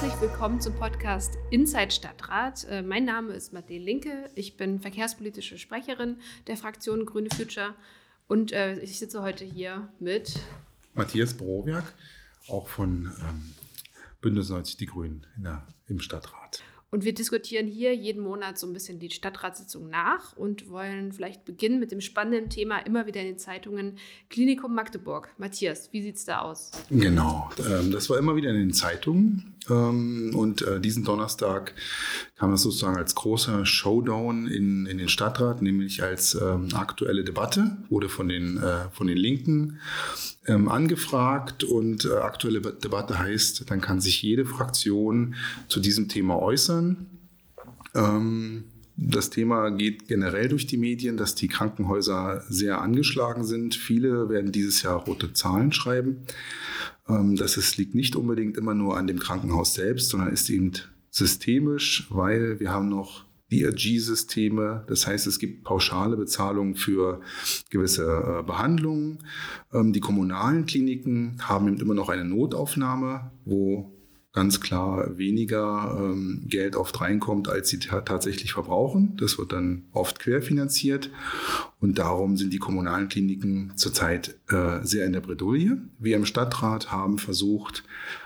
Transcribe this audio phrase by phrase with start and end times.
[0.00, 2.66] Herzlich willkommen zum Podcast Inside Stadtrat.
[2.70, 4.30] Äh, mein Name ist Madeleine Linke.
[4.34, 7.74] Ich bin verkehrspolitische Sprecherin der Fraktion Grüne Future
[8.26, 10.40] und äh, ich sitze heute hier mit
[10.94, 11.92] Matthias Browerk,
[12.48, 13.52] auch von ähm,
[14.22, 16.62] Bündnis 90 Die Grünen der, im Stadtrat.
[16.90, 21.44] Und wir diskutieren hier jeden Monat so ein bisschen die Stadtratssitzung nach und wollen vielleicht
[21.44, 23.96] beginnen mit dem spannenden Thema immer wieder in den Zeitungen
[24.28, 25.28] Klinikum Magdeburg.
[25.38, 26.72] Matthias, wie sieht es da aus?
[26.90, 29.54] Genau, ähm, das war immer wieder in den Zeitungen.
[29.68, 31.74] Ähm, und äh, diesen Donnerstag
[32.36, 37.76] kam das sozusagen als großer Showdown in, in den Stadtrat, nämlich als ähm, aktuelle Debatte,
[37.88, 39.80] wurde von den, äh, von den Linken
[40.46, 45.34] ähm, angefragt und äh, aktuelle Debatte heißt, dann kann sich jede Fraktion
[45.68, 47.06] zu diesem Thema äußern.
[49.02, 53.74] Das Thema geht generell durch die Medien, dass die Krankenhäuser sehr angeschlagen sind.
[53.74, 56.18] Viele werden dieses Jahr rote Zahlen schreiben.
[57.08, 60.72] Ähm, das ist, liegt nicht unbedingt immer nur an dem Krankenhaus selbst, sondern ist eben
[61.10, 64.84] systemisch, weil wir haben noch DRG-Systeme.
[64.88, 67.20] Das heißt, es gibt pauschale Bezahlungen für
[67.68, 69.18] gewisse äh, Behandlungen.
[69.72, 73.92] Ähm, die kommunalen Kliniken haben eben immer noch eine Notaufnahme, wo
[74.32, 79.16] ganz klar weniger ähm, Geld oft reinkommt, als sie tatsächlich verbrauchen.
[79.16, 81.10] Das wird dann oft querfinanziert.
[81.80, 85.78] Und darum sind die kommunalen Kliniken zurzeit äh, sehr in der Bredouille.
[85.98, 87.82] Wir im Stadtrat haben versucht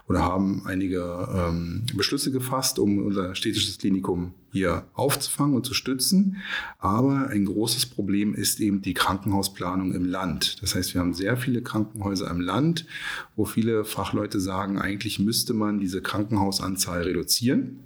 [0.06, 6.36] oder haben einige ähm, Beschlüsse gefasst, um unser städtisches Klinikum hier aufzufangen und zu stützen.
[6.78, 10.62] Aber ein großes Problem ist eben die Krankenhausplanung im Land.
[10.62, 12.86] Das heißt, wir haben sehr viele Krankenhäuser im Land,
[13.34, 17.80] wo viele Fachleute sagen, eigentlich müsste man diese Krankenhausanzahl reduzieren.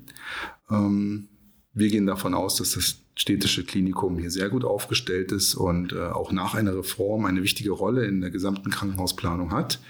[0.70, 1.28] Ähm,
[1.72, 6.00] wir gehen davon aus, dass das städtische Klinikum hier sehr gut aufgestellt ist und äh,
[6.00, 9.80] auch nach einer Reform eine wichtige Rolle in der gesamten Krankenhausplanung hat.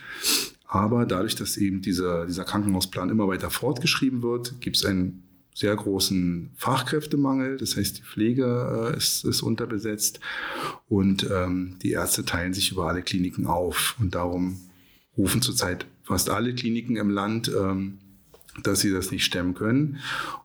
[0.68, 5.22] Aber dadurch, dass eben dieser, dieser Krankenhausplan immer weiter fortgeschrieben wird, gibt es einen
[5.54, 7.56] sehr großen Fachkräftemangel.
[7.56, 10.20] Das heißt, die Pflege äh, ist, ist unterbesetzt
[10.88, 13.96] und ähm, die Ärzte teilen sich über alle Kliniken auf.
[13.98, 14.60] Und darum
[15.16, 17.98] rufen zurzeit fast alle Kliniken im Land ähm,
[18.62, 19.98] dass sie das nicht stemmen können.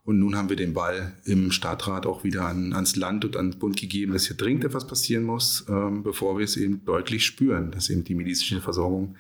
[0.04, 3.52] Und nun haben wir den Ball im Stadtrat auch wieder an, ans Land und an
[3.52, 7.26] den Bund gegeben, dass hier dringend etwas passieren muss, ähm, bevor wir es eben deutlich
[7.26, 9.16] spüren, dass eben die medizinische Versorgung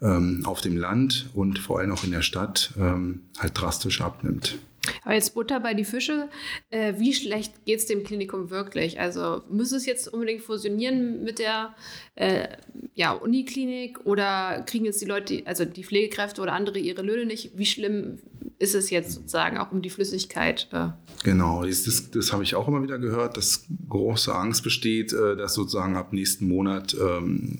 [0.00, 4.58] ähm, auf dem Land und vor allem auch in der Stadt ähm, halt drastisch abnimmt.
[5.04, 6.28] Aber jetzt Butter bei die Fische.
[6.70, 9.00] Äh, wie schlecht geht es dem Klinikum wirklich?
[9.00, 11.74] Also muss es jetzt unbedingt fusionieren mit der
[12.14, 12.48] äh,
[12.94, 17.58] ja, Uniklinik oder kriegen jetzt die Leute, also die Pflegekräfte oder andere ihre Löhne nicht?
[17.58, 18.18] Wie schlimm
[18.58, 20.68] ist es jetzt sozusagen auch um die Flüssigkeit?
[20.72, 20.88] Äh?
[21.24, 25.36] Genau, das, das, das habe ich auch immer wieder gehört, dass große Angst besteht, äh,
[25.36, 27.58] dass sozusagen ab nächsten Monat ähm,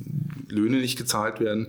[0.53, 1.69] Löhne nicht gezahlt werden.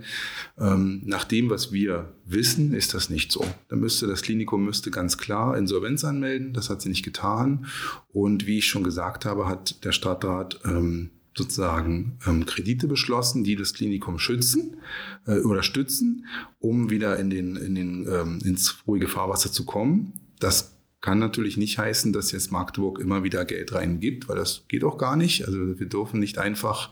[0.57, 3.45] Ähm, nach dem, was wir wissen, ist das nicht so.
[3.69, 6.53] Da müsste das Klinikum müsste ganz klar Insolvenz anmelden.
[6.53, 7.65] Das hat sie nicht getan.
[8.11, 13.55] Und wie ich schon gesagt habe, hat der Stadtrat ähm, sozusagen ähm, Kredite beschlossen, die
[13.55, 14.77] das Klinikum schützen
[15.25, 16.25] äh, oder stützen,
[16.59, 20.13] um wieder in den, in den, ähm, ins ruhige Fahrwasser zu kommen.
[20.39, 20.72] Das
[21.03, 24.97] kann natürlich nicht heißen, dass jetzt Magdeburg immer wieder Geld reingibt, weil das geht auch
[24.97, 25.45] gar nicht.
[25.45, 26.91] Also wir dürfen nicht einfach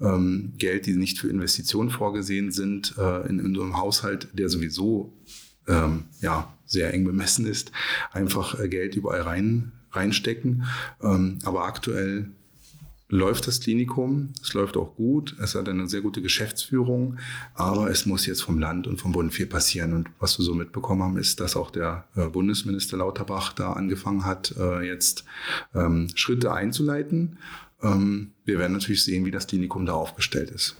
[0.00, 5.12] ähm, Geld, die nicht für Investitionen vorgesehen sind, äh, in, einem Haushalt, der sowieso
[5.66, 7.72] ähm, ja, sehr eng bemessen ist,
[8.12, 10.62] einfach äh, Geld überall rein, reinstecken.
[11.02, 12.30] Ähm, aber aktuell
[13.08, 17.18] läuft das Klinikum, es läuft auch gut, es hat eine sehr gute Geschäftsführung,
[17.54, 19.94] aber es muss jetzt vom Land und vom Bund viel passieren.
[19.94, 24.24] Und was wir so mitbekommen haben, ist, dass auch der äh, Bundesminister Lauterbach da angefangen
[24.24, 25.24] hat, äh, jetzt
[25.74, 27.38] ähm, Schritte einzuleiten.
[27.82, 30.76] Ähm, wir werden natürlich sehen, wie das Klinikum da aufgestellt ist.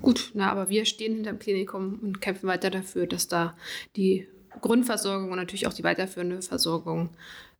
[0.00, 3.56] Gut, na, aber wir stehen hinter dem Klinikum und kämpfen weiter dafür, dass da
[3.96, 4.26] die
[4.60, 7.10] Grundversorgung und natürlich auch die weiterführende Versorgung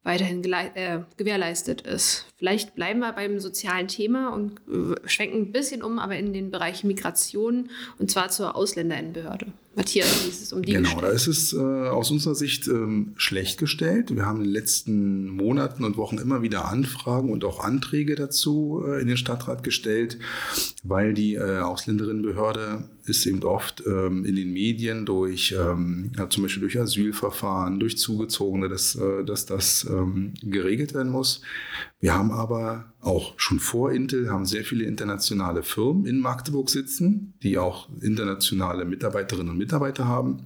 [0.05, 2.27] weiterhin äh, gewährleistet ist.
[2.37, 6.51] Vielleicht bleiben wir beim sozialen Thema und äh, schwenken ein bisschen um, aber in den
[6.51, 9.47] Bereich Migration und zwar zur Ausländerinnenbehörde.
[9.77, 11.05] Matthias, wie ist es um die Genau, gestellt?
[11.05, 14.15] da ist es äh, aus unserer Sicht ähm, schlecht gestellt.
[14.15, 18.85] Wir haben in den letzten Monaten und Wochen immer wieder Anfragen und auch Anträge dazu
[18.87, 20.19] äh, in den Stadtrat gestellt,
[20.85, 26.45] weil die äh, Ausländerinnenbehörde ist eben oft ähm, in den Medien durch, ähm, ja, zum
[26.45, 31.43] Beispiel durch Asylverfahren, durch Zugezogene, dass, äh, dass das ähm, geregelt werden muss.
[32.05, 37.33] Wir haben aber auch schon vor Intel, haben sehr viele internationale Firmen in Magdeburg sitzen,
[37.43, 40.45] die auch internationale Mitarbeiterinnen und Mitarbeiter haben.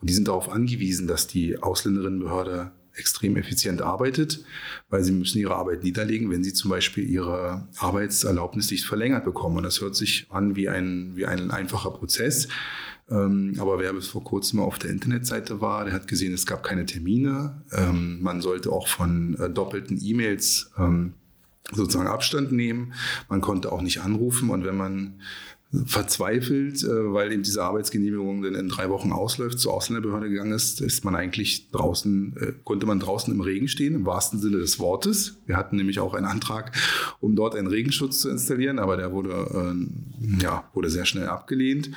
[0.00, 4.44] Und die sind darauf angewiesen, dass die Ausländerinnenbehörde extrem effizient arbeitet,
[4.88, 9.56] weil sie müssen ihre Arbeit niederlegen, wenn sie zum Beispiel ihre Arbeitserlaubnis nicht verlängert bekommen.
[9.56, 12.46] Und das hört sich an wie ein, wie ein einfacher Prozess.
[13.10, 16.62] Ähm, aber wer bis vor kurzem auf der Internetseite war, der hat gesehen, es gab
[16.62, 17.62] keine Termine.
[17.72, 21.14] Ähm, man sollte auch von äh, doppelten E-Mails ähm,
[21.72, 22.94] sozusagen Abstand nehmen.
[23.28, 24.50] Man konnte auch nicht anrufen.
[24.50, 25.20] Und wenn man
[25.86, 30.80] verzweifelt, äh, weil eben diese Arbeitsgenehmigung dann in drei Wochen ausläuft, zur Ausländerbehörde gegangen ist,
[30.80, 34.80] ist man eigentlich draußen, äh, konnte man draußen im Regen stehen, im wahrsten Sinne des
[34.80, 35.38] Wortes.
[35.46, 36.76] Wir hatten nämlich auch einen Antrag,
[37.20, 41.90] um dort einen Regenschutz zu installieren, aber der wurde, äh, ja, wurde sehr schnell abgelehnt.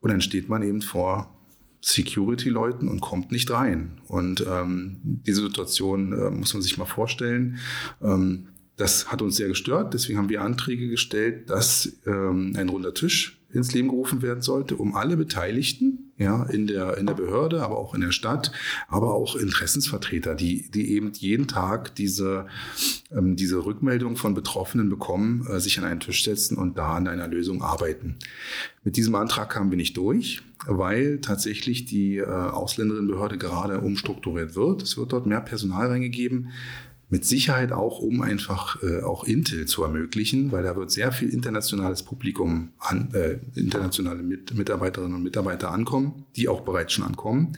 [0.00, 1.34] Und dann steht man eben vor
[1.80, 4.00] Security-Leuten und kommt nicht rein.
[4.06, 7.58] Und ähm, diese Situation äh, muss man sich mal vorstellen.
[8.02, 8.48] Ähm,
[8.78, 9.92] das hat uns sehr gestört.
[9.92, 14.76] Deswegen haben wir Anträge gestellt, dass ähm, ein runder Tisch ins Leben gerufen werden sollte,
[14.76, 18.52] um alle Beteiligten, ja, in der, in der Behörde, aber auch in der Stadt,
[18.88, 22.46] aber auch Interessensvertreter, die, die eben jeden Tag diese,
[23.10, 27.08] ähm, diese Rückmeldung von Betroffenen bekommen, äh, sich an einen Tisch setzen und da an
[27.08, 28.16] einer Lösung arbeiten.
[28.84, 34.82] Mit diesem Antrag kamen wir nicht durch, weil tatsächlich die äh, Ausländerinnenbehörde gerade umstrukturiert wird.
[34.82, 36.50] Es wird dort mehr Personal reingegeben
[37.10, 41.30] mit Sicherheit auch, um einfach äh, auch Intel zu ermöglichen, weil da wird sehr viel
[41.30, 47.56] internationales Publikum, an, äh, internationale Mit Mitarbeiterinnen und Mitarbeiter ankommen, die auch bereits schon ankommen.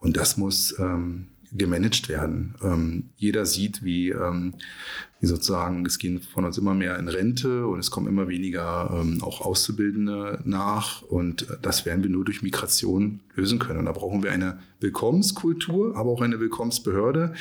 [0.00, 2.54] Und das muss ähm, gemanagt werden.
[2.62, 4.54] Ähm, jeder sieht, wie, ähm,
[5.20, 8.90] wie sozusagen, es gehen von uns immer mehr in Rente und es kommen immer weniger
[8.92, 13.80] ähm, auch Auszubildende nach und das werden wir nur durch Migration lösen können.
[13.80, 17.34] Und da brauchen wir eine Willkommenskultur, aber auch eine Willkommensbehörde,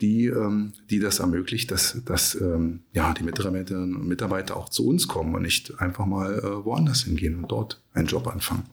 [0.00, 4.86] die, ähm, die das ermöglicht, dass, dass ähm, ja, die Mitarbeiterinnen und Mitarbeiter auch zu
[4.86, 8.64] uns kommen und nicht einfach mal äh, woanders hingehen und dort einen Job anfangen.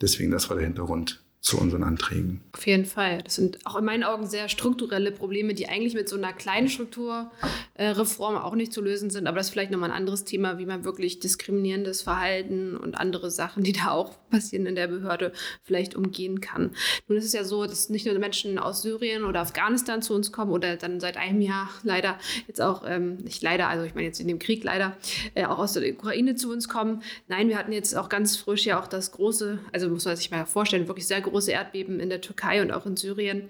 [0.00, 2.40] Deswegen, das war der Hintergrund zu unseren Anträgen.
[2.52, 3.20] Auf jeden Fall.
[3.24, 6.68] Das sind auch in meinen Augen sehr strukturelle Probleme, die eigentlich mit so einer kleinen
[6.68, 9.26] Strukturreform auch nicht zu lösen sind.
[9.26, 13.32] Aber das ist vielleicht nochmal ein anderes Thema, wie man wirklich diskriminierendes Verhalten und andere
[13.32, 15.32] Sachen, die da auch passieren in der Behörde,
[15.64, 16.76] vielleicht umgehen kann.
[17.08, 20.30] Nun ist es ja so, dass nicht nur Menschen aus Syrien oder Afghanistan zu uns
[20.30, 24.06] kommen oder dann seit einem Jahr leider jetzt auch, ähm, nicht leider, also ich meine
[24.06, 24.96] jetzt in dem Krieg leider,
[25.34, 27.02] äh, auch aus der Ukraine zu uns kommen.
[27.26, 30.30] Nein, wir hatten jetzt auch ganz frisch ja auch das große, also muss man sich
[30.30, 33.48] mal vorstellen, wirklich sehr große große Erdbeben in der Türkei und auch in Syrien.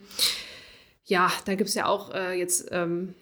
[1.05, 3.15] Ja, da gibt es ja auch äh, jetzt ähm,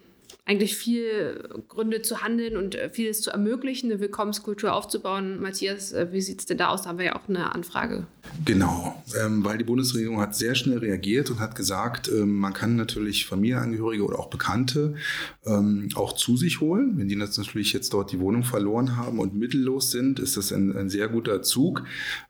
[0.46, 5.40] eigentlich viel Gründe zu handeln und äh, vieles zu ermöglichen, eine Willkommenskultur aufzubauen.
[5.40, 6.82] Matthias, äh, wie sieht es denn da aus?
[6.82, 8.06] Da haben wir ja auch eine Anfrage.
[8.44, 12.76] Genau, ähm, weil die Bundesregierung hat sehr schnell reagiert und hat gesagt, ähm, man kann
[12.76, 14.94] natürlich Familienangehörige oder auch Bekannte
[15.46, 16.96] ähm, auch zu sich holen.
[16.96, 20.76] Wenn die natürlich jetzt dort die Wohnung verloren haben und mittellos sind, ist das ein,
[20.76, 21.84] ein sehr guter Zug.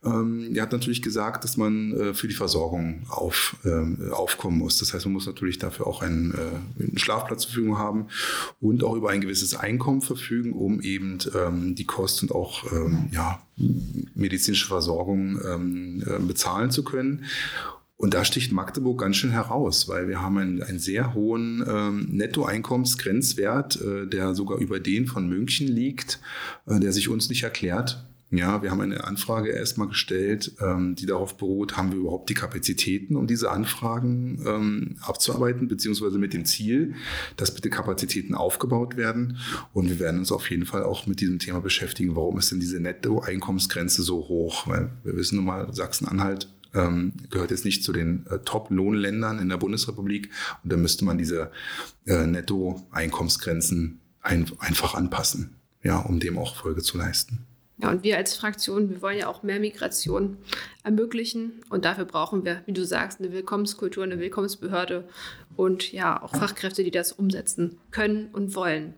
[0.05, 4.79] Ähm, er hat natürlich gesagt, dass man äh, für die Versorgung auf, äh, aufkommen muss.
[4.79, 8.00] Das heißt, man muss natürlich dafür auch einen, äh, einen Schlafplatz zur Verfügung haben
[8.61, 13.09] und auch über ein gewisses Einkommen verfügen, um eben ähm, die Kosten und auch ähm,
[13.13, 13.43] ja,
[14.15, 17.25] medizinische Versorgung ähm, äh, bezahlen zu können.
[17.97, 22.09] Und da sticht Magdeburg ganz schön heraus, weil wir haben einen, einen sehr hohen ähm,
[22.11, 26.19] Nettoeinkommensgrenzwert, äh, der sogar über den von München liegt,
[26.67, 28.10] äh, der sich uns nicht erklärt.
[28.33, 32.35] Ja, wir haben eine Anfrage erstmal gestellt, ähm, die darauf beruht, haben wir überhaupt die
[32.35, 36.95] Kapazitäten, um diese Anfragen ähm, abzuarbeiten, beziehungsweise mit dem Ziel,
[37.37, 39.39] dass bitte Kapazitäten aufgebaut werden.
[39.73, 42.61] Und wir werden uns auf jeden Fall auch mit diesem Thema beschäftigen, warum ist denn
[42.61, 44.69] diese Nettoeinkommensgrenze so hoch?
[44.69, 49.49] Weil wir wissen nun mal, Sachsen-Anhalt ähm, gehört jetzt nicht zu den äh, Top-Lohnländern in
[49.49, 50.31] der Bundesrepublik.
[50.63, 51.51] Und da müsste man diese
[52.07, 57.47] äh, Nettoeinkommensgrenzen ein, einfach anpassen, ja, um dem auch Folge zu leisten.
[57.83, 60.37] Ja, und wir als Fraktion, wir wollen ja auch mehr Migration
[60.83, 61.63] ermöglichen.
[61.71, 65.09] Und dafür brauchen wir, wie du sagst, eine Willkommenskultur, eine Willkommensbehörde
[65.57, 68.95] und ja, auch Fachkräfte, die das umsetzen können und wollen.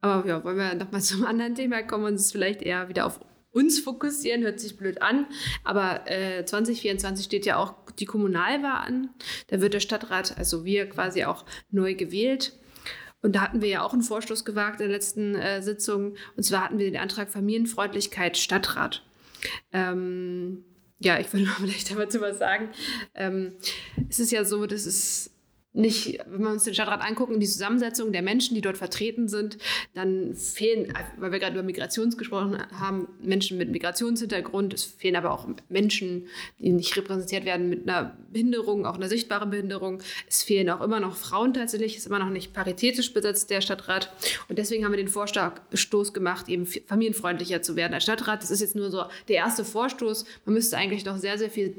[0.00, 3.20] Aber ja, wollen wir nochmal zum anderen Thema kommen und uns vielleicht eher wieder auf
[3.52, 5.24] uns fokussieren, hört sich blöd an,
[5.64, 9.08] aber äh, 2024 steht ja auch die Kommunalwahl an.
[9.46, 12.52] Da wird der Stadtrat, also wir quasi auch neu gewählt.
[13.22, 16.16] Und da hatten wir ja auch einen Vorstoß gewagt in der letzten äh, Sitzung.
[16.36, 19.02] Und zwar hatten wir den Antrag Familienfreundlichkeit Stadtrat.
[19.72, 20.64] Ähm,
[20.98, 22.70] ja, ich würde mal vielleicht dazu was sagen.
[23.14, 23.54] Ähm,
[24.08, 25.35] es ist ja so, dass es
[25.76, 29.58] nicht, wenn wir uns den Stadtrat angucken, die Zusammensetzung der Menschen, die dort vertreten sind,
[29.94, 34.72] dann fehlen, weil wir gerade über Migrations gesprochen haben, Menschen mit Migrationshintergrund.
[34.72, 36.28] Es fehlen aber auch Menschen,
[36.58, 40.00] die nicht repräsentiert werden mit einer Behinderung, auch einer sichtbaren Behinderung.
[40.28, 43.60] Es fehlen auch immer noch Frauen tatsächlich, Es ist immer noch nicht paritätisch besetzt, der
[43.60, 44.12] Stadtrat.
[44.48, 48.42] Und deswegen haben wir den Vorstoß gemacht, eben familienfreundlicher zu werden als Stadtrat.
[48.42, 50.24] Das ist jetzt nur so der erste Vorstoß.
[50.46, 51.74] Man müsste eigentlich noch sehr, sehr viel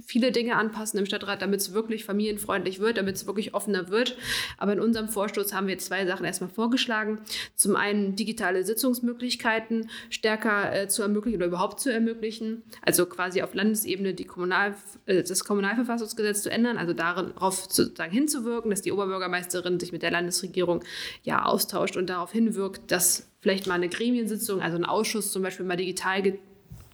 [0.00, 4.16] viele Dinge anpassen im Stadtrat, damit es wirklich familienfreundlich wird, damit es wirklich offener wird.
[4.58, 7.18] Aber in unserem Vorstoß haben wir zwei Sachen erstmal vorgeschlagen.
[7.54, 12.62] Zum einen digitale Sitzungsmöglichkeiten stärker äh, zu ermöglichen oder überhaupt zu ermöglichen.
[12.82, 14.74] Also quasi auf Landesebene die Kommunal,
[15.06, 20.10] äh, das Kommunalverfassungsgesetz zu ändern, also darauf sozusagen hinzuwirken, dass die Oberbürgermeisterin sich mit der
[20.10, 20.84] Landesregierung
[21.22, 25.66] ja austauscht und darauf hinwirkt, dass vielleicht mal eine Gremiensitzung, also ein Ausschuss zum Beispiel
[25.66, 26.22] mal digital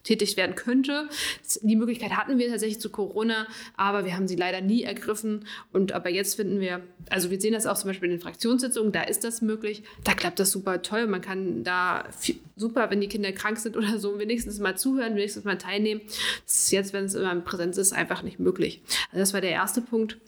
[0.03, 1.09] tätig werden könnte.
[1.63, 5.45] Die Möglichkeit hatten wir tatsächlich zu Corona, aber wir haben sie leider nie ergriffen.
[5.73, 8.93] Und aber jetzt finden wir, also wir sehen das auch zum Beispiel in den Fraktionssitzungen,
[8.93, 9.83] da ist das möglich.
[10.05, 11.07] Da klappt das super toll.
[11.07, 15.17] Man kann da viel, super, wenn die Kinder krank sind oder so, wenigstens mal zuhören,
[15.17, 16.01] wenigstens mal teilnehmen.
[16.45, 18.83] Das ist jetzt, wenn es immer in Präsenz ist, einfach nicht möglich.
[19.11, 20.19] Also das war der erste Punkt.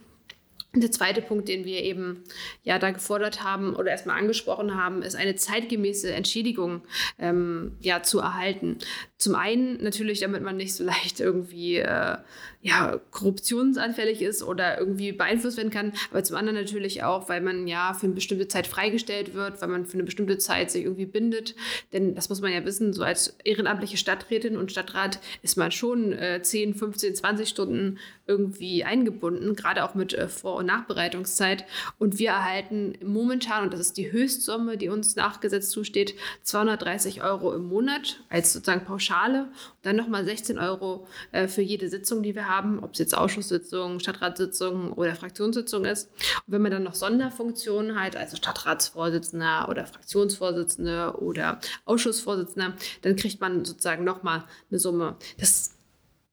[0.73, 2.23] Der zweite Punkt, den wir eben
[2.63, 6.83] ja da gefordert haben oder erstmal angesprochen haben, ist eine zeitgemäße Entschädigung
[7.19, 8.79] ähm, ja zu erhalten.
[9.19, 12.19] Zum einen natürlich, damit man nicht so leicht irgendwie äh,
[12.63, 17.67] ja, korruptionsanfällig ist oder irgendwie beeinflusst werden kann, aber zum anderen natürlich auch, weil man
[17.67, 21.07] ja für eine bestimmte Zeit freigestellt wird, weil man für eine bestimmte Zeit sich irgendwie
[21.07, 21.55] bindet.
[21.93, 26.13] Denn das muss man ja wissen, so als ehrenamtliche Stadträtin und Stadtrat ist man schon
[26.13, 31.65] äh, 10, 15, 20 Stunden irgendwie eingebunden, gerade auch mit äh, Vor- und Nachbereitungszeit.
[31.99, 37.53] Und wir erhalten momentan, und das ist die Höchstsumme, die uns nachgesetzt zusteht, 230 Euro
[37.53, 39.45] im Monat als sozusagen Pauschale.
[39.45, 39.51] Und
[39.83, 43.99] dann nochmal 16 Euro äh, für jede Sitzung, die wir haben, ob es jetzt Ausschusssitzung,
[43.99, 46.11] Stadtratssitzung oder Fraktionssitzung ist.
[46.47, 53.41] Und wenn man dann noch Sonderfunktionen hat, also Stadtratsvorsitzender oder Fraktionsvorsitzende oder Ausschussvorsitzender, dann kriegt
[53.41, 55.17] man sozusagen nochmal eine Summe.
[55.39, 55.77] Das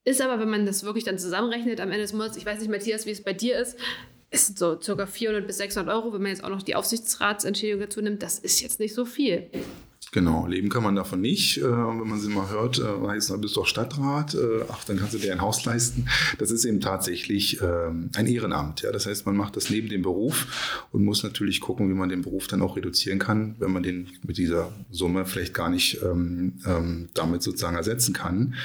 [0.08, 2.72] ist aber, wenn man das wirklich dann zusammenrechnet am Ende des Monats, ich weiß nicht,
[2.72, 3.78] Matthias, wie es bei dir ist,
[4.30, 5.06] ist so ca.
[5.06, 8.62] 400 bis 600 Euro, wenn man jetzt auch noch die Aufsichtsratsentschädigung dazu nimmt, das ist
[8.62, 9.50] jetzt nicht so viel.
[10.14, 11.58] Genau, leben kann man davon nicht.
[11.58, 14.98] Äh, wenn man sie mal hört, äh, heißt, du bist doch Stadtrat, äh, ach, dann
[14.98, 16.08] kannst du dir ein Haus leisten.
[16.38, 18.84] Das ist eben tatsächlich ähm, ein Ehrenamt.
[18.84, 22.22] Das heißt, man macht das neben dem Beruf und muss natürlich gucken, wie man den
[22.22, 26.60] Beruf dann auch reduzieren kann, wenn man den mit dieser Summe vielleicht gar nicht ähm,
[26.66, 28.56] ähm, damit sozusagen ersetzen kann.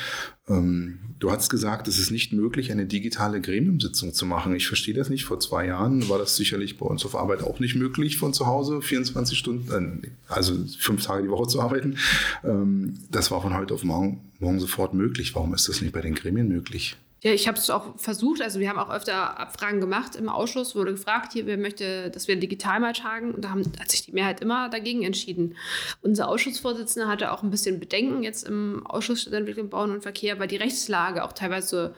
[1.22, 4.56] Du hast gesagt, es ist nicht möglich, eine digitale Gremiumsitzung zu machen.
[4.56, 5.24] Ich verstehe das nicht.
[5.24, 8.48] Vor zwei Jahren war das sicherlich bei uns auf Arbeit auch nicht möglich, von zu
[8.48, 11.96] Hause 24 Stunden, äh, also fünf Tage die Woche zu arbeiten.
[12.42, 15.32] Ähm, das war von heute auf morgen, morgen sofort möglich.
[15.36, 16.96] Warum ist das nicht bei den Gremien möglich?
[17.22, 18.42] Ja, ich habe es auch versucht.
[18.42, 22.26] Also wir haben auch öfter Abfragen gemacht im Ausschuss, wurde gefragt, hier, wer möchte, dass
[22.26, 23.32] wir digital mal tagen.
[23.32, 25.56] Und da haben, hat sich die Mehrheit immer dagegen entschieden.
[26.00, 30.48] Unser Ausschussvorsitzender hatte auch ein bisschen Bedenken jetzt im Ausschuss Stadtentwicklung, Bauen und Verkehr, weil
[30.48, 31.94] die Rechtslage auch teilweise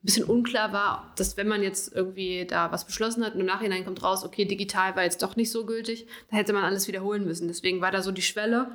[0.00, 3.46] ein bisschen unklar war, dass wenn man jetzt irgendwie da was beschlossen hat und im
[3.46, 6.86] Nachhinein kommt raus, okay, digital war jetzt doch nicht so gültig, da hätte man alles
[6.86, 7.48] wiederholen müssen.
[7.48, 8.70] Deswegen war da so die Schwelle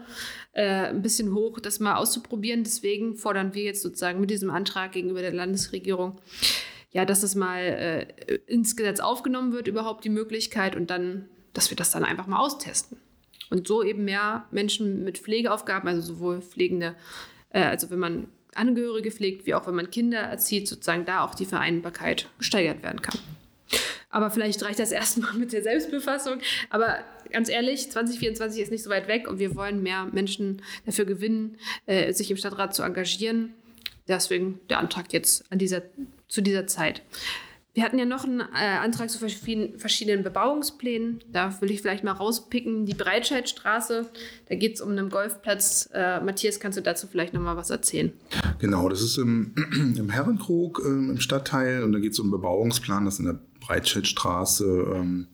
[0.51, 2.65] äh, ein bisschen hoch, das mal auszuprobieren.
[2.65, 6.19] Deswegen fordern wir jetzt sozusagen mit diesem Antrag gegenüber der Landesregierung,
[6.91, 11.69] ja, dass das mal äh, ins Gesetz aufgenommen wird, überhaupt die Möglichkeit und dann, dass
[11.69, 12.97] wir das dann einfach mal austesten.
[13.49, 16.95] Und so eben mehr Menschen mit Pflegeaufgaben, also sowohl Pflegende,
[17.49, 21.35] äh, also wenn man Angehörige pflegt, wie auch wenn man Kinder erzieht, sozusagen da auch
[21.35, 23.19] die Vereinbarkeit gesteigert werden kann.
[24.09, 26.39] Aber vielleicht reicht das erstmal mit der Selbstbefassung.
[26.69, 26.99] Aber
[27.31, 31.57] ganz ehrlich, 2024 ist nicht so weit weg und wir wollen mehr Menschen dafür gewinnen,
[31.87, 33.53] äh, sich im Stadtrat zu engagieren.
[34.07, 35.81] Deswegen der Antrag jetzt an dieser,
[36.27, 37.01] zu dieser Zeit.
[37.75, 41.23] Wir hatten ja noch einen äh, Antrag zu verschiedenen Bebauungsplänen.
[41.31, 42.85] Da will ich vielleicht mal rauspicken.
[42.85, 44.11] Die Breitscheidstraße,
[44.47, 45.89] da geht es um einen Golfplatz.
[45.91, 48.13] Äh, Matthias, kannst du dazu vielleicht noch mal was erzählen?
[48.59, 49.55] Genau, das ist im,
[49.97, 53.39] im Herrenkrug äh, im Stadtteil und da geht es um einen Bebauungsplan, das in der
[53.59, 55.27] Breitscheidstraße, ähm,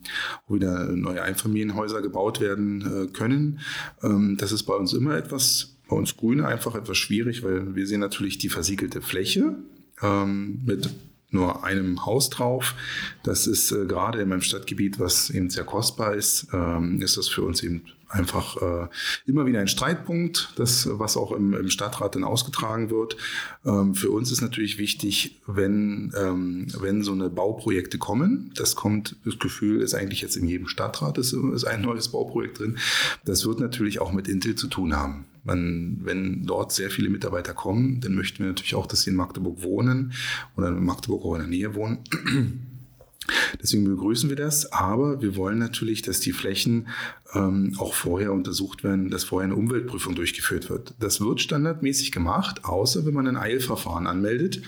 [0.48, 3.60] wo wieder neue Einfamilienhäuser gebaut werden äh, können.
[4.02, 7.86] Ähm, das ist bei uns immer etwas, bei uns Grüne einfach etwas schwierig, weil wir
[7.86, 9.56] sehen natürlich die versiegelte Fläche
[10.02, 10.90] ähm, mit
[11.32, 12.76] nur einem Haus drauf.
[13.24, 17.28] Das ist äh, gerade in meinem Stadtgebiet, was eben sehr kostbar ist, ähm, ist das
[17.28, 18.88] für uns eben einfach äh,
[19.26, 23.16] immer wieder ein Streitpunkt, das, was auch im, im Stadtrat dann ausgetragen wird.
[23.66, 29.16] Ähm, für uns ist natürlich wichtig, wenn, ähm, wenn so eine Bauprojekte kommen, das kommt,
[29.26, 32.78] das Gefühl ist eigentlich jetzt in jedem Stadtrat ist, ist ein neues Bauprojekt drin,
[33.26, 35.26] das wird natürlich auch mit Intel zu tun haben.
[35.44, 39.16] Man, wenn dort sehr viele Mitarbeiter kommen, dann möchten wir natürlich auch, dass sie in
[39.16, 40.14] Magdeburg wohnen
[40.58, 42.00] oder in Magdeburg auch in der Nähe wohnen.
[43.62, 46.88] Deswegen begrüßen wir das, aber wir wollen natürlich, dass die Flächen
[47.34, 50.94] ähm, auch vorher untersucht werden, dass vorher eine Umweltprüfung durchgeführt wird.
[51.00, 54.62] Das wird standardmäßig gemacht, außer wenn man ein Eilverfahren anmeldet.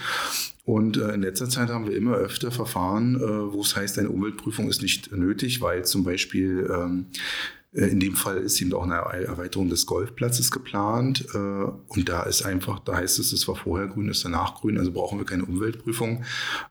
[0.63, 4.09] Und äh, in letzter Zeit haben wir immer öfter Verfahren, äh, wo es heißt, eine
[4.09, 8.83] Umweltprüfung ist nicht nötig, weil zum Beispiel ähm, Äh, in dem Fall ist eben auch
[8.83, 11.25] eine Erweiterung des Golfplatzes geplant.
[11.33, 14.77] Äh, und da ist einfach, da heißt es, es war vorher grün, ist danach grün,
[14.77, 16.25] also brauchen wir keine Umweltprüfung.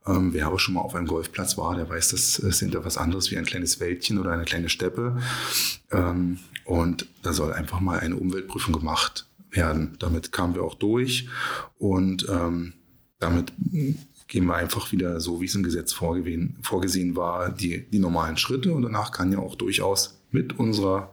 [0.07, 2.99] Ähm, wer aber schon mal auf einem Golfplatz war, der weiß, das ist hinter was
[2.99, 5.19] anderes wie ein kleines Wäldchen oder eine kleine Steppe.
[5.90, 9.97] Ähm, und da soll einfach mal eine Umweltprüfung gemacht werden.
[10.00, 11.28] Damit kamen wir auch durch
[11.78, 12.75] und ähm,
[13.19, 13.52] damit
[14.28, 18.73] gehen wir einfach wieder so, wie es im Gesetz vorgesehen war, die, die normalen Schritte
[18.73, 21.12] und danach kann ja auch durchaus mit unserer,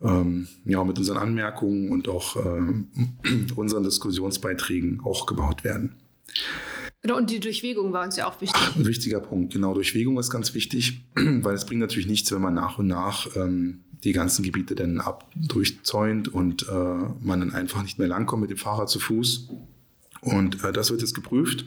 [0.00, 2.88] ähm, ja, mit unseren Anmerkungen und auch ähm,
[3.56, 5.96] unseren Diskussionsbeiträgen auch gebaut werden.
[7.02, 8.60] Genau, und die Durchwegung war uns ja auch wichtig.
[8.76, 9.72] Ein wichtiger Punkt, genau.
[9.72, 13.80] Durchwegung ist ganz wichtig, weil es bringt natürlich nichts, wenn man nach und nach ähm,
[14.04, 16.72] die ganzen Gebiete dann ab durchzäunt und äh,
[17.20, 19.48] man dann einfach nicht mehr langkommt mit dem Fahrrad zu Fuß.
[20.20, 21.64] Und äh, das wird jetzt geprüft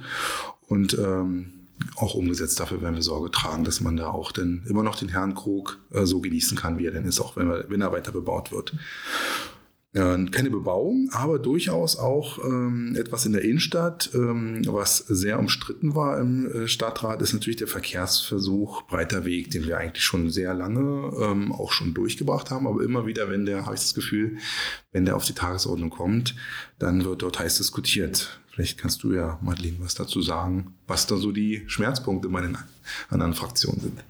[0.68, 1.63] und ähm,
[1.96, 2.60] auch umgesetzt.
[2.60, 6.06] Dafür werden wir Sorge tragen, dass man da auch dann immer noch den Herrenkrug äh,
[6.06, 8.74] so genießen kann, wie er denn ist, auch wenn, wir, wenn er weiter bebaut wird.
[9.94, 14.10] Äh, keine Bebauung, aber durchaus auch ähm, etwas in der Innenstadt.
[14.16, 19.68] Ähm, was sehr umstritten war im äh, Stadtrat, ist natürlich der Verkehrsversuch Breiter Weg, den
[19.68, 22.66] wir eigentlich schon sehr lange ähm, auch schon durchgebracht haben.
[22.66, 24.38] Aber immer wieder, wenn der, habe ich das Gefühl,
[24.92, 26.36] wenn der auf die Tagesordnung kommt,
[26.80, 28.40] dann wird dort heiß diskutiert.
[28.54, 32.48] Vielleicht kannst du ja, Madeleine, was dazu sagen, was da so die Schmerzpunkte bei
[33.10, 34.04] anderen Fraktionen sind.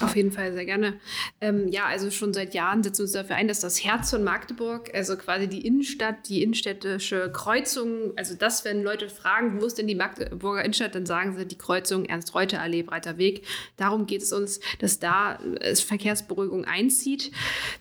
[0.00, 0.94] Auf jeden Fall sehr gerne.
[1.40, 4.24] Ähm, ja, also schon seit Jahren setzen wir uns dafür ein, dass das Herz von
[4.24, 9.76] Magdeburg, also quasi die Innenstadt, die innenstädtische Kreuzung, also das, wenn Leute fragen, wo ist
[9.76, 13.46] denn die Magdeburger Innenstadt, dann sagen sie die Kreuzung Ernst-Reuter-Allee, Breiter Weg.
[13.76, 17.30] Darum geht es uns, dass da äh, Verkehrsberuhigung einzieht.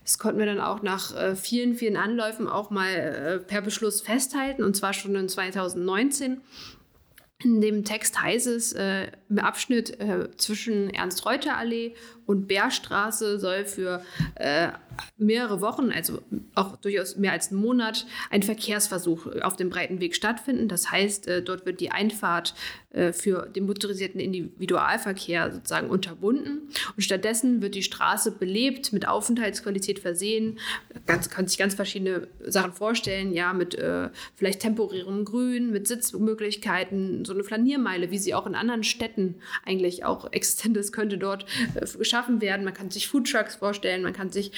[0.04, 4.02] Das konnten wir dann auch nach äh, vielen, vielen Anläufen auch mal äh, per Beschluss
[4.02, 6.42] festhalten, und zwar schon in 2019.
[7.42, 11.96] In dem Text heißt es, äh, im Abschnitt äh, zwischen Ernst-Reuter-Allee
[12.30, 14.04] und Bärstraße soll für
[14.36, 14.68] äh,
[15.18, 16.22] mehrere Wochen, also
[16.54, 20.68] auch durchaus mehr als einen Monat, ein Verkehrsversuch auf dem breiten Weg stattfinden.
[20.68, 22.54] Das heißt, äh, dort wird die Einfahrt
[22.92, 29.98] äh, für den motorisierten Individualverkehr sozusagen unterbunden und stattdessen wird die Straße belebt, mit Aufenthaltsqualität
[29.98, 30.60] versehen.
[31.08, 37.26] Ganz, kann sich ganz verschiedene Sachen vorstellen, ja, mit äh, vielleicht temporärem Grün, mit Sitzmöglichkeiten,
[37.26, 41.46] so eine Flaniermeile, wie sie auch in anderen Städten eigentlich auch existent ist, könnte dort
[41.74, 42.66] äh, geschaffen werden.
[42.66, 44.52] Man kann sich Foodtrucks vorstellen, man kann sich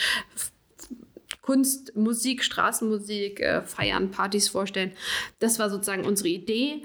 [1.41, 4.91] Kunst, Musik, Straßenmusik, äh, Feiern, Partys vorstellen.
[5.39, 6.83] Das war sozusagen unsere Idee.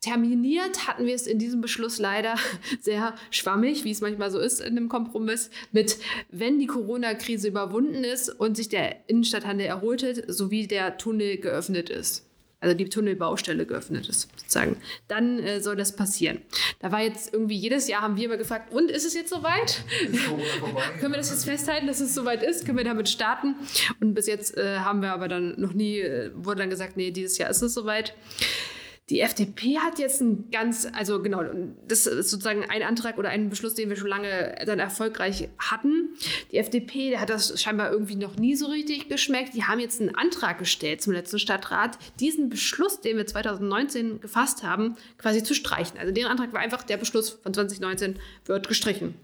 [0.00, 2.36] Terminiert hatten wir es in diesem Beschluss leider
[2.80, 5.98] sehr schwammig, wie es manchmal so ist in einem Kompromiss, mit
[6.30, 12.25] wenn die Corona-Krise überwunden ist und sich der Innenstadthandel erholt sowie der Tunnel geöffnet ist
[12.60, 14.76] also die Tunnelbaustelle geöffnet ist, sozusagen,
[15.08, 16.40] dann äh, soll das passieren.
[16.80, 19.82] Da war jetzt irgendwie jedes Jahr haben wir immer gefragt, und ist es jetzt soweit?
[21.00, 22.64] Können wir das jetzt festhalten, dass es soweit ist?
[22.64, 23.56] Können wir damit starten?
[24.00, 27.10] Und bis jetzt äh, haben wir aber dann noch nie, äh, wurde dann gesagt, nee,
[27.10, 28.14] dieses Jahr ist es soweit.
[29.08, 31.44] Die FDP hat jetzt ein ganz, also genau,
[31.86, 36.08] das ist sozusagen ein Antrag oder ein Beschluss, den wir schon lange dann erfolgreich hatten.
[36.50, 39.54] Die FDP, der hat das scheinbar irgendwie noch nie so richtig geschmeckt.
[39.54, 44.64] Die haben jetzt einen Antrag gestellt zum letzten Stadtrat, diesen Beschluss, den wir 2019 gefasst
[44.64, 45.98] haben, quasi zu streichen.
[46.00, 49.14] Also der Antrag war einfach, der Beschluss von 2019 wird gestrichen.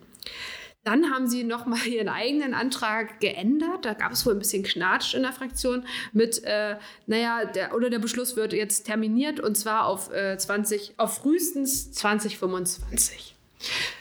[0.85, 3.85] Dann haben sie nochmal ihren eigenen Antrag geändert.
[3.85, 7.89] Da gab es wohl ein bisschen Knatsch in der Fraktion mit, äh, naja, der, oder
[7.89, 13.37] der Beschluss wird jetzt terminiert und zwar auf, äh, 20, auf frühestens 2025.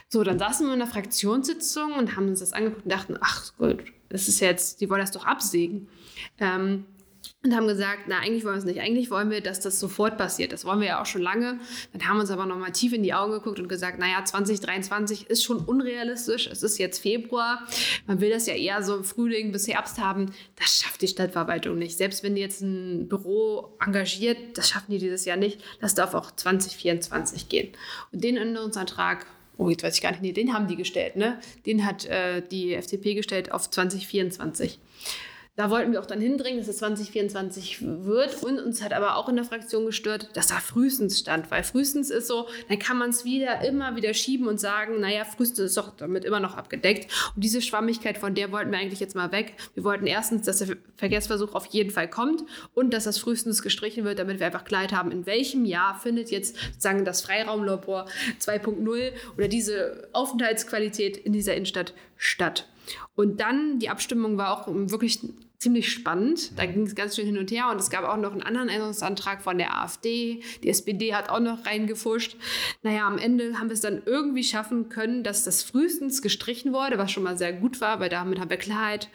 [0.10, 3.56] So, dann saßen wir in der Fraktionssitzung und haben uns das angeguckt und dachten, ach
[3.58, 5.88] gut, das ist jetzt, die wollen das doch absägen.
[6.38, 6.86] Ähm,
[7.44, 8.82] und haben gesagt, na, eigentlich wollen wir es nicht.
[8.82, 10.52] Eigentlich wollen wir, dass das sofort passiert.
[10.52, 11.60] Das wollen wir ja auch schon lange.
[11.92, 15.28] Dann haben wir uns aber nochmal tief in die Augen geguckt und gesagt, naja, 2023
[15.28, 16.48] ist schon unrealistisch.
[16.48, 17.66] Es ist jetzt Februar.
[18.06, 20.34] Man will das ja eher so im Frühling bis Herbst haben.
[20.56, 21.98] Das schafft die Stadtverwaltung nicht.
[21.98, 25.62] Selbst wenn die jetzt ein Büro engagiert, das schaffen die dieses Jahr nicht.
[25.80, 27.70] Das darf auch 2024 gehen.
[28.12, 29.26] Und den Änderungsantrag
[29.58, 31.40] oh, jetzt weiß ich gar nicht, nee, den haben die gestellt, ne?
[31.68, 34.80] Den hat äh, die FDP gestellt auf 2024.
[35.62, 38.41] Da wollten wir auch dann hindringen, dass es 2024 wird.
[38.41, 41.52] Und uns hat aber auch in der Fraktion gestört, dass da frühestens stand.
[41.52, 45.24] Weil frühestens ist so, dann kann man es wieder immer wieder schieben und sagen, naja,
[45.24, 47.12] frühestens ist doch damit immer noch abgedeckt.
[47.36, 49.54] Und diese Schwammigkeit, von der wollten wir eigentlich jetzt mal weg.
[49.76, 52.43] Wir wollten erstens, dass der Verkehrsversuch auf jeden Fall kommt
[52.74, 56.32] und dass das frühestens gestrichen wird, damit wir einfach Klarheit haben, in welchem Jahr findet
[56.32, 58.08] jetzt sozusagen das Freiraumlabor
[58.39, 62.67] 2.0 oder diese Aufenthaltsqualität in dieser Innenstadt statt.
[63.15, 65.19] Und dann, die Abstimmung war auch wirklich
[65.62, 66.58] ziemlich spannend.
[66.58, 68.67] Da ging es ganz schön hin und her und es gab auch noch einen anderen
[68.67, 70.41] Änderungsantrag von der AfD.
[70.63, 72.36] Die SPD hat auch noch reingefuscht.
[72.82, 76.97] Naja, am Ende haben wir es dann irgendwie schaffen können, dass das frühestens gestrichen wurde,
[76.97, 79.10] was schon mal sehr gut war, weil damit haben wir Klarheit.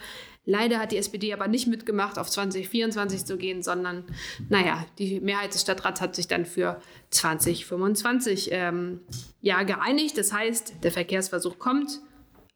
[0.45, 4.05] Leider hat die SPD aber nicht mitgemacht, auf 2024 zu gehen, sondern,
[4.49, 6.81] naja, die Mehrheit des Stadtrats hat sich dann für
[7.11, 9.01] 2025 ähm,
[9.41, 10.17] ja, geeinigt.
[10.17, 12.01] Das heißt, der Verkehrsversuch kommt,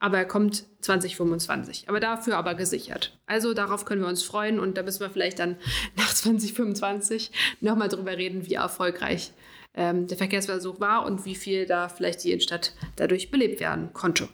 [0.01, 1.89] aber er kommt 2025.
[1.89, 3.17] Aber dafür aber gesichert.
[3.27, 5.57] Also darauf können wir uns freuen und da müssen wir vielleicht dann
[5.97, 9.33] nach 2025 nochmal drüber reden, wie erfolgreich
[9.75, 14.29] ähm, der Verkehrsversuch war und wie viel da vielleicht die Innenstadt dadurch belebt werden konnte.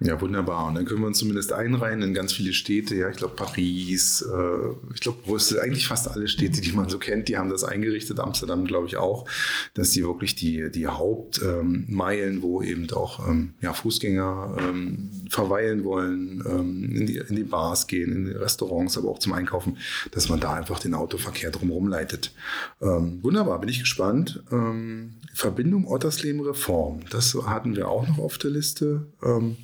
[0.00, 0.68] Ja, wunderbar.
[0.68, 2.94] Und dann können wir uns zumindest einreihen in ganz viele Städte.
[2.94, 6.98] Ja, ich glaube Paris, äh, ich glaube Brüssel, eigentlich fast alle Städte, die man so
[6.98, 8.18] kennt, die haben das eingerichtet.
[8.18, 9.26] Amsterdam, glaube ich, auch,
[9.74, 15.84] dass die wirklich die, die Hauptmeilen, ähm, wo eben auch ähm, ja, Fußgänger ähm, verweilen
[15.84, 19.76] wollen, ähm, in, die, in die Bars gehen, in die Restaurants, aber auch zum Einkaufen,
[20.12, 22.32] dass man da einfach den Autoverkehr drumherum leitet.
[22.80, 24.42] Ähm, wunderbar, bin ich gespannt.
[24.50, 29.06] Ähm, Verbindung Ottersleben-Reform, das hatten wir auch noch auf der Liste.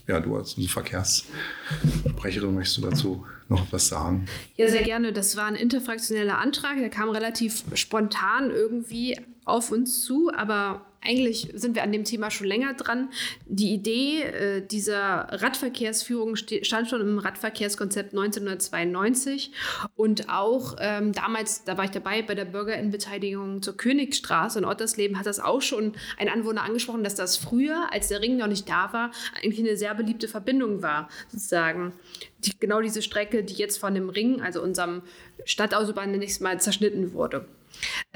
[0.07, 4.27] Ja, du als Verkehrssprecherin möchtest du dazu noch was sagen?
[4.57, 5.12] Ja, sehr gerne.
[5.12, 6.79] Das war ein interfraktioneller Antrag.
[6.79, 12.31] Der kam relativ spontan irgendwie auf uns zu, aber eigentlich sind wir an dem Thema
[12.31, 13.11] schon länger dran.
[13.47, 19.53] Die Idee äh, dieser Radverkehrsführung stand schon im Radverkehrskonzept 1992
[19.95, 25.19] und auch ähm, damals, da war ich dabei bei der Bürgerinnenbeteiligung zur Königstraße in Ottersleben,
[25.19, 28.69] hat das auch schon ein Anwohner angesprochen, dass das früher, als der Ring noch nicht
[28.69, 29.11] da war,
[29.42, 31.92] eigentlich eine sehr beliebte Verbindung war, sozusagen.
[32.38, 35.03] Die, genau diese Strecke, die jetzt von dem Ring, also unserem
[35.45, 37.47] Stadtautobahn, nächstes Mal zerschnitten wurde.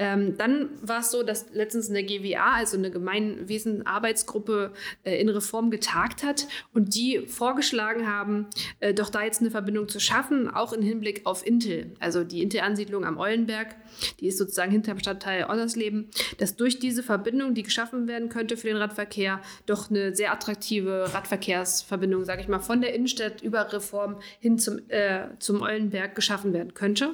[0.01, 5.69] Ähm, dann war es so, dass letztens eine GWA, also eine Gemeinwesenarbeitsgruppe, äh, in Reform
[5.69, 8.47] getagt hat und die vorgeschlagen haben,
[8.79, 12.41] äh, doch da jetzt eine Verbindung zu schaffen, auch im Hinblick auf Intel, also die
[12.41, 13.75] Intel-Ansiedlung am Eulenberg,
[14.19, 16.09] die ist sozusagen hinterm Stadtteil Ottersleben,
[16.39, 21.13] dass durch diese Verbindung, die geschaffen werden könnte für den Radverkehr, doch eine sehr attraktive
[21.13, 26.53] Radverkehrsverbindung, sage ich mal, von der Innenstadt über Reform hin zum, äh, zum Eulenberg geschaffen
[26.53, 27.13] werden könnte.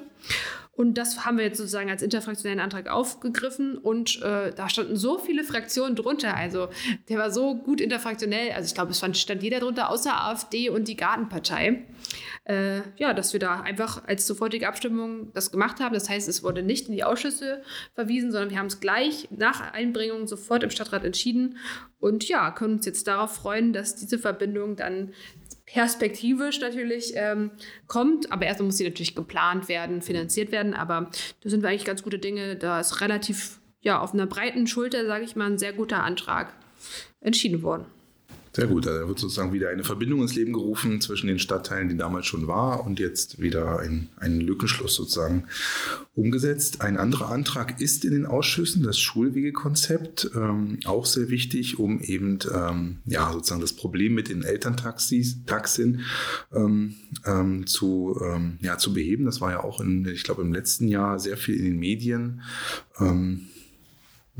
[0.78, 5.18] Und das haben wir jetzt sozusagen als interfraktionellen Antrag aufgegriffen und äh, da standen so
[5.18, 6.36] viele Fraktionen drunter.
[6.36, 6.70] Also
[7.10, 8.52] der war so gut interfraktionell.
[8.52, 11.86] Also ich glaube, es stand jeder drunter außer AfD und die Gartenpartei.
[12.44, 15.94] Äh, ja, dass wir da einfach als sofortige Abstimmung das gemacht haben.
[15.94, 17.62] Das heißt, es wurde nicht in die Ausschüsse
[17.94, 21.58] verwiesen, sondern wir haben es gleich nach Einbringung sofort im Stadtrat entschieden
[22.00, 25.13] und ja, können uns jetzt darauf freuen, dass diese Verbindung dann
[25.67, 27.51] perspektivisch natürlich ähm,
[27.86, 28.32] kommt.
[28.32, 30.73] Aber erstmal muss sie natürlich geplant werden, finanziert werden.
[30.73, 32.56] Aber da sind wir eigentlich ganz gute Dinge.
[32.56, 36.53] Da ist relativ ja, auf einer breiten Schulter, sage ich mal, ein sehr guter Antrag
[37.21, 37.86] entschieden worden.
[38.58, 41.96] Sehr gut, da wird sozusagen wieder eine Verbindung ins Leben gerufen zwischen den Stadtteilen, die
[41.96, 45.43] damals schon war und jetzt wieder ein, ein Lückenschluss sozusagen
[46.15, 46.82] umgesetzt.
[46.82, 52.39] Ein anderer Antrag ist in den Ausschüssen das Schulwegekonzept, ähm, auch sehr wichtig, um eben
[52.52, 56.02] ähm, ja, sozusagen das Problem mit den Elterntaxis, Taxin
[56.52, 56.96] ähm,
[57.28, 59.26] ähm zu, ähm, ja, zu beheben.
[59.26, 62.41] Das war ja auch in, ich glaube, im letzten Jahr sehr viel in den Medien.
[63.00, 63.50] Ähm,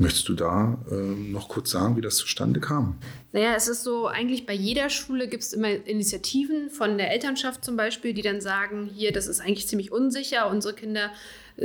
[0.00, 2.98] Möchtest du da äh, noch kurz sagen, wie das zustande kam?
[3.32, 7.64] Naja, es ist so, eigentlich bei jeder Schule gibt es immer Initiativen von der Elternschaft
[7.64, 11.10] zum Beispiel, die dann sagen, hier, das ist eigentlich ziemlich unsicher, unsere Kinder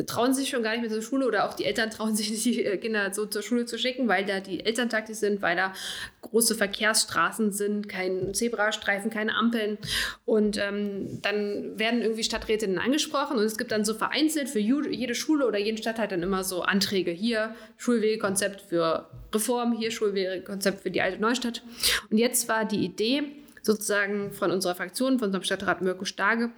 [0.08, 2.46] trauen sich schon gar nicht mehr zur Schule oder auch die Eltern trauen sich nicht,
[2.46, 5.74] die Kinder so zur Schule zu schicken, weil da die Elterntaktik sind, weil da
[6.22, 9.78] große Verkehrsstraßen sind, kein Zebrastreifen, keine Ampeln.
[10.26, 15.16] Und ähm, dann werden irgendwie Stadträtinnen angesprochen und es gibt dann so vereinzelt für jede
[15.16, 17.12] Schule oder jeden Stadtteil dann immer so Anträge.
[17.12, 21.63] Hier Schulwegekonzept für Reform, hier Schulwegekonzept für die alte Neustadt.
[22.10, 23.24] Und jetzt war die Idee,
[23.62, 26.52] sozusagen von unserer Fraktion, von unserem Stadtrat Mirko Starge,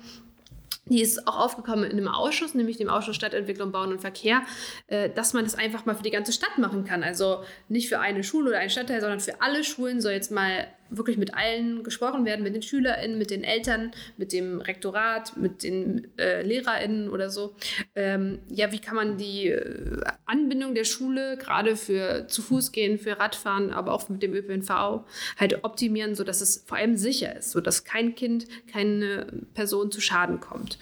[0.88, 4.44] die ist auch aufgekommen in einem Ausschuss, nämlich dem Ausschuss Stadtentwicklung, Bauen und Verkehr,
[4.88, 7.04] äh, dass man das einfach mal für die ganze Stadt machen kann.
[7.04, 10.68] Also nicht für eine Schule oder einen Stadtteil, sondern für alle Schulen soll jetzt mal
[10.90, 15.64] wirklich mit allen gesprochen werden, mit den SchülerInnen, mit den Eltern, mit dem Rektorat, mit
[15.64, 17.56] den äh, LehrerInnen oder so.
[17.96, 22.98] Ähm, ja, wie kann man die äh, Anbindung der Schule gerade für zu Fuß gehen,
[23.00, 25.06] für Radfahren, aber auch mit dem ÖPNV
[25.38, 30.40] halt optimieren, sodass es vor allem sicher ist, sodass kein Kind, keine Person zu Schaden
[30.40, 30.78] kommt.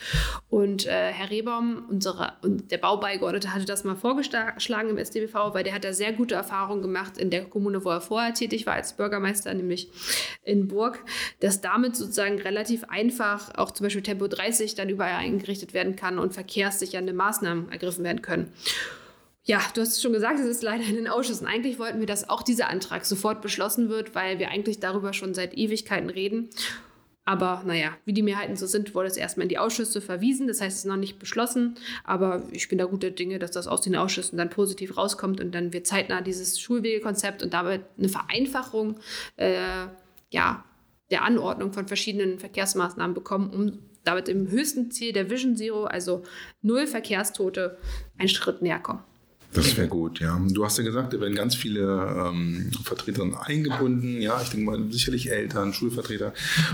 [0.49, 5.73] Und äh, Herr Rehbaum, unsere, der Baubeigeordnete, hatte das mal vorgeschlagen im SDBV, weil der
[5.73, 8.93] hat da sehr gute Erfahrungen gemacht in der Kommune, wo er vorher tätig war als
[8.93, 9.89] Bürgermeister, nämlich
[10.43, 10.99] in Burg,
[11.39, 16.19] dass damit sozusagen relativ einfach auch zum Beispiel Tempo 30 dann überall eingerichtet werden kann
[16.19, 18.51] und verkehrssichernde Maßnahmen ergriffen werden können.
[19.45, 21.47] Ja, du hast es schon gesagt, es ist leider in den Ausschüssen.
[21.47, 25.33] Eigentlich wollten wir, dass auch dieser Antrag sofort beschlossen wird, weil wir eigentlich darüber schon
[25.33, 26.49] seit Ewigkeiten reden.
[27.25, 30.47] Aber naja, wie die Mehrheiten so sind, wurde es erstmal in die Ausschüsse verwiesen.
[30.47, 31.75] Das heißt, es ist noch nicht beschlossen.
[32.03, 35.53] Aber ich bin da guter Dinge, dass das aus den Ausschüssen dann positiv rauskommt und
[35.55, 38.99] dann wird zeitnah dieses Schulwegekonzept und damit eine Vereinfachung
[39.37, 39.85] äh,
[40.31, 40.65] ja,
[41.11, 46.23] der Anordnung von verschiedenen Verkehrsmaßnahmen bekommen, um damit dem höchsten Ziel der Vision Zero, also
[46.61, 47.77] null Verkehrstote,
[48.17, 49.03] einen Schritt näher kommen.
[49.53, 50.39] Das wäre gut, ja.
[50.49, 51.81] Du hast ja gesagt, da werden ganz viele
[52.27, 54.19] ähm, Vertreter eingebunden.
[54.19, 56.33] Ja, ich denke mal sicherlich Eltern, Schulvertreter.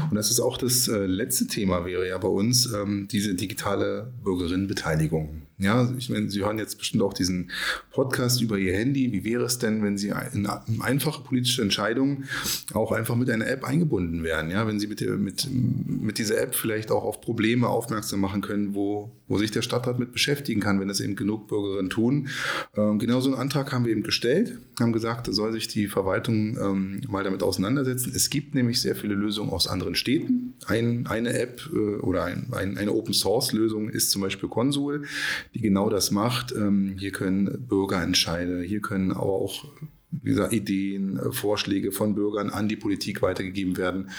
[0.09, 4.11] Und das ist auch das äh, letzte Thema wäre ja bei uns ähm, diese digitale
[4.23, 5.48] Bürgerinnenbeteiligung.
[5.59, 7.51] Ja, ich meine, Sie hören jetzt bestimmt auch diesen
[7.91, 9.11] Podcast über Ihr Handy.
[9.11, 10.47] Wie wäre es denn, wenn Sie in
[10.79, 12.29] einfache politische Entscheidungen
[12.73, 14.51] auch einfach mit einer App eingebunden werden?
[14.51, 18.73] Ja, wenn Sie mit, mit, mit dieser App vielleicht auch auf Probleme aufmerksam machen können,
[18.73, 22.29] wo, wo sich der Stadtrat mit beschäftigen kann, wenn das eben genug Bürgerinnen tun.
[22.77, 25.87] Ähm, genau so einen Antrag haben wir eben gestellt, haben gesagt, da soll sich die
[25.87, 28.13] Verwaltung ähm, mal damit auseinandersetzen.
[28.15, 30.53] Es gibt nämlich sehr viele Lösungen aus anderen Städten.
[30.67, 35.03] Ein, eine App äh, oder ein, ein, eine Open-Source-Lösung ist zum Beispiel Consul
[35.53, 36.51] die genau das macht.
[36.51, 39.65] Ähm, hier können Bürgerentscheide, hier können aber auch
[40.11, 44.09] wie gesagt, Ideen, äh, Vorschläge von Bürgern an die Politik weitergegeben werden.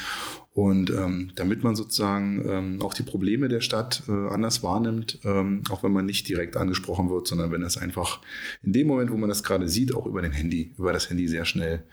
[0.52, 5.62] Und ähm, damit man sozusagen ähm, auch die Probleme der Stadt äh, anders wahrnimmt, ähm,
[5.70, 8.20] auch wenn man nicht direkt angesprochen wird, sondern wenn es einfach
[8.62, 11.28] in dem Moment, wo man das gerade sieht, auch über den Handy, über das Handy
[11.28, 11.84] sehr schnell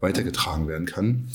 [0.00, 1.28] weitergetragen werden kann.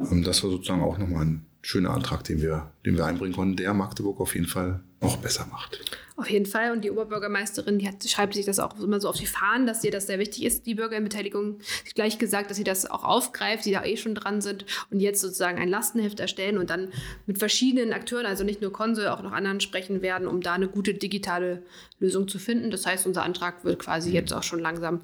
[0.00, 3.56] Ähm, das war sozusagen auch nochmal ein schöner Antrag, den wir, den wir einbringen konnten,
[3.56, 5.80] der Magdeburg auf jeden Fall noch besser macht.
[6.16, 6.72] Auf jeden Fall.
[6.72, 9.82] Und die Oberbürgermeisterin, die hat, schreibt sich das auch immer so auf die Fahnen, dass
[9.82, 11.58] ihr das sehr wichtig ist, die Bürgerinbeteiligung.
[11.84, 15.00] Sie gleich gesagt, dass sie das auch aufgreift, die da eh schon dran sind und
[15.00, 16.92] jetzt sozusagen ein Lastenheft erstellen und dann
[17.26, 20.68] mit verschiedenen Akteuren, also nicht nur Konsul, auch noch anderen sprechen werden, um da eine
[20.68, 21.62] gute digitale
[21.98, 22.70] Lösung zu finden.
[22.70, 25.00] Das heißt, unser Antrag wird quasi jetzt auch schon langsam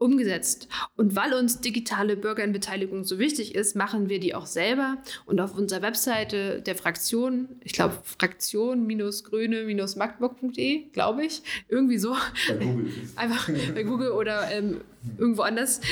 [0.00, 0.66] umgesetzt.
[0.96, 4.96] Und weil uns digitale Bürgerinbeteiligung so wichtig ist, machen wir die auch selber.
[5.26, 12.16] Und auf unserer Webseite der Fraktion, ich glaube fraktion-grüne-magdeburg.de, glaube ich, irgendwie so.
[12.48, 12.90] Bei Google.
[13.14, 14.80] Einfach bei Google oder ähm,
[15.18, 15.82] irgendwo anders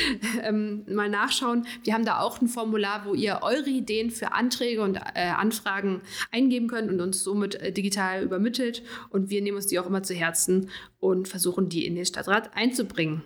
[0.42, 1.66] ähm, mal nachschauen.
[1.84, 6.00] Wir haben da auch ein Formular, wo ihr eure Ideen für Anträge und äh, Anfragen
[6.32, 8.82] eingeben könnt und uns somit äh, digital übermittelt.
[9.10, 12.56] Und wir nehmen uns die auch immer zu Herzen und versuchen, die in den Stadtrat
[12.56, 13.22] einzubringen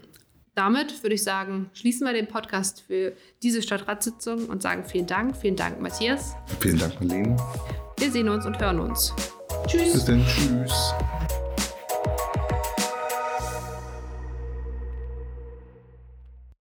[0.55, 5.37] damit würde ich sagen, schließen wir den Podcast für diese Stadtratssitzung und sagen vielen Dank.
[5.37, 6.35] Vielen Dank, Matthias.
[6.61, 7.37] Vielen Dank, Marlene.
[7.99, 9.15] Wir sehen uns und hören uns.
[9.67, 9.93] Tschüss.
[9.93, 10.25] Bis dann.
[10.27, 10.95] Tschüss.